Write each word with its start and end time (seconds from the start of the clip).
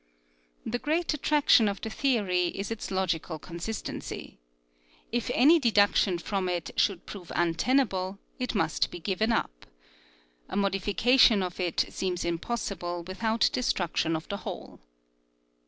The 0.65 0.79
great 0.79 1.13
attraction 1.13 1.67
of 1.67 1.79
the 1.81 1.91
theory 1.91 2.47
is 2.47 2.71
its 2.71 2.89
logical 2.89 3.37
consistency. 3.37 4.39
If 5.11 5.29
any 5.31 5.59
deduction 5.59 6.17
from 6.17 6.49
it 6.49 6.71
should 6.75 7.05
prove 7.05 7.31
untenable, 7.35 8.17
it 8.39 8.55
must 8.55 8.89
be 8.89 8.99
given 8.99 9.31
up. 9.31 9.67
A 10.49 10.55
modification 10.55 11.43
of 11.43 11.59
it 11.59 11.85
seems 11.89 12.25
impossible 12.25 13.03
with 13.03 13.21
out 13.23 13.47
destruction 13.53 14.15
of 14.15 14.27
the 14.27 14.37
whole. 14.37 14.79